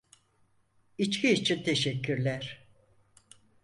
İçki 0.97 1.31
için 1.31 1.63
teşekkürler. 1.63 2.67